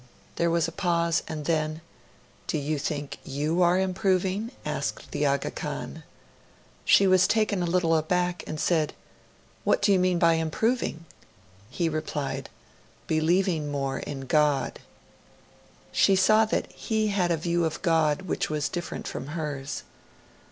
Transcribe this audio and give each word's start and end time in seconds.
There 0.37 0.49
was 0.49 0.67
a 0.67 0.71
pause; 0.71 1.21
and 1.27 1.45
then, 1.45 1.79
'Do 2.47 2.57
you 2.57 2.79
think 2.79 3.19
you 3.23 3.61
are 3.61 3.77
improving?' 3.79 4.49
asked 4.65 5.11
the 5.11 5.27
Aga 5.27 5.51
Khan. 5.51 6.01
She 6.85 7.05
was 7.05 7.25
a 7.25 7.27
little 7.45 7.61
taken 7.91 7.91
aback, 7.93 8.43
and 8.47 8.59
said, 8.59 8.95
'What 9.63 9.79
do 9.79 9.91
you 9.93 9.99
mean 9.99 10.17
by 10.17 10.33
"improving"?' 10.41 11.05
He 11.69 11.87
replied, 11.87 12.49
'Believing 13.05 13.69
more 13.69 13.99
in 13.99 14.21
God.' 14.21 14.79
She 15.91 16.15
saw 16.15 16.45
that 16.45 16.71
he 16.71 17.09
had 17.09 17.29
a 17.29 17.37
view 17.37 17.63
of 17.63 17.79
God 17.83 18.23
which 18.23 18.49
was 18.49 18.69
different 18.69 19.07
from 19.07 19.27
hers. 19.37 19.83